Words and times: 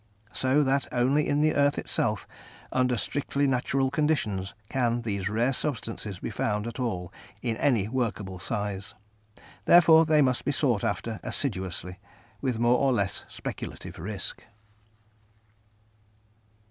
So 0.31 0.63
that 0.63 0.87
only 0.91 1.27
in 1.29 1.41
the 1.41 1.53
earth 1.53 1.77
itself, 1.77 2.27
under 2.71 2.97
strictly 2.97 3.45
natural 3.45 3.91
conditions, 3.91 4.55
can 4.67 5.03
these 5.03 5.29
rare 5.29 5.53
substances 5.53 6.17
be 6.17 6.31
found 6.31 6.65
at 6.65 6.79
all 6.79 7.13
in 7.43 7.55
any 7.57 7.87
workable 7.87 8.39
size; 8.39 8.95
therefore 9.65 10.05
they 10.07 10.23
must 10.23 10.43
be 10.43 10.51
sought 10.51 10.83
after 10.83 11.19
assiduously, 11.21 11.99
with 12.41 12.57
more 12.57 12.79
or 12.79 12.91
less 12.91 13.25
speculative 13.27 13.99
risk. 13.99 14.41